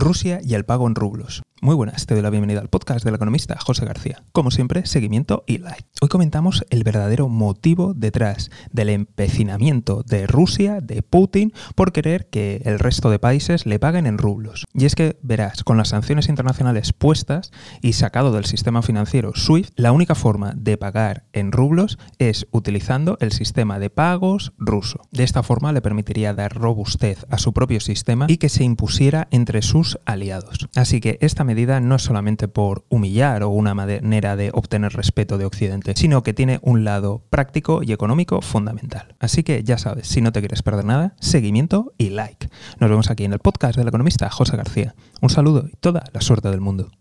Rusia 0.00 0.40
y 0.42 0.54
el 0.54 0.64
pago 0.64 0.86
en 0.88 0.94
rublos. 0.94 1.42
Muy 1.62 1.74
buenas, 1.74 2.06
te 2.06 2.14
doy 2.14 2.22
la 2.22 2.30
bienvenida 2.30 2.60
al 2.60 2.70
podcast 2.70 3.04
del 3.04 3.16
economista 3.16 3.58
José 3.60 3.84
García. 3.84 4.22
Como 4.32 4.50
siempre, 4.50 4.86
seguimiento 4.86 5.44
y 5.46 5.58
like. 5.58 5.84
Hoy 6.00 6.08
comentamos 6.08 6.64
el 6.70 6.84
verdadero 6.84 7.28
motivo 7.28 7.92
detrás 7.92 8.50
del 8.72 8.88
empecinamiento 8.88 10.02
de 10.02 10.26
Rusia, 10.26 10.80
de 10.80 11.02
Putin, 11.02 11.52
por 11.74 11.92
querer 11.92 12.30
que 12.30 12.62
el 12.64 12.78
resto 12.78 13.10
de 13.10 13.18
países 13.18 13.66
le 13.66 13.78
paguen 13.78 14.06
en 14.06 14.16
rublos. 14.16 14.64
Y 14.72 14.86
es 14.86 14.94
que, 14.94 15.18
verás, 15.20 15.62
con 15.62 15.76
las 15.76 15.88
sanciones 15.88 16.30
internacionales 16.30 16.94
puestas 16.94 17.50
y 17.82 17.92
sacado 17.92 18.32
del 18.32 18.46
sistema 18.46 18.80
financiero 18.80 19.32
SWIFT, 19.36 19.74
la 19.76 19.92
única 19.92 20.14
forma 20.14 20.54
de 20.56 20.78
pagar 20.78 21.26
en 21.34 21.52
rublos 21.52 21.98
es 22.18 22.46
utilizando 22.52 23.18
el 23.20 23.32
sistema 23.32 23.78
de 23.78 23.90
pagos 23.90 24.54
ruso. 24.56 25.02
De 25.10 25.24
esta 25.24 25.42
forma 25.42 25.74
le 25.74 25.82
permitiría 25.82 26.32
dar 26.32 26.54
robustez 26.54 27.26
a 27.28 27.36
su 27.36 27.52
propio 27.52 27.80
sistema 27.80 28.24
y 28.30 28.38
que 28.38 28.48
se 28.48 28.64
impusiera 28.64 29.28
entre 29.30 29.60
sus 29.60 29.98
aliados. 30.06 30.66
Así 30.74 31.02
que 31.02 31.18
esta 31.20 31.44
medida 31.50 31.80
no 31.80 31.96
es 31.96 32.02
solamente 32.02 32.46
por 32.46 32.84
humillar 32.88 33.42
o 33.42 33.48
una 33.48 33.74
manera 33.74 34.36
de 34.36 34.50
obtener 34.54 34.92
respeto 34.92 35.36
de 35.36 35.46
Occidente, 35.46 35.94
sino 35.96 36.22
que 36.22 36.32
tiene 36.32 36.60
un 36.62 36.84
lado 36.84 37.24
práctico 37.28 37.82
y 37.82 37.92
económico 37.92 38.40
fundamental. 38.40 39.16
Así 39.18 39.42
que 39.42 39.64
ya 39.64 39.78
sabes, 39.78 40.06
si 40.06 40.20
no 40.20 40.30
te 40.30 40.38
quieres 40.40 40.62
perder 40.62 40.84
nada, 40.84 41.16
seguimiento 41.18 41.92
y 41.98 42.10
like. 42.10 42.48
Nos 42.78 42.88
vemos 42.88 43.10
aquí 43.10 43.24
en 43.24 43.32
el 43.32 43.40
podcast 43.40 43.76
del 43.76 43.88
economista 43.88 44.30
José 44.30 44.56
García. 44.56 44.94
Un 45.20 45.30
saludo 45.30 45.66
y 45.72 45.76
toda 45.76 46.04
la 46.12 46.20
suerte 46.20 46.50
del 46.50 46.60
mundo. 46.60 46.92